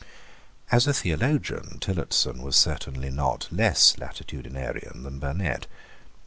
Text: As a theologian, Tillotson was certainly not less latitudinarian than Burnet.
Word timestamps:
As 0.71 0.87
a 0.87 0.95
theologian, 0.95 1.77
Tillotson 1.79 2.41
was 2.41 2.55
certainly 2.55 3.11
not 3.11 3.47
less 3.51 3.97
latitudinarian 3.99 5.03
than 5.03 5.19
Burnet. 5.19 5.67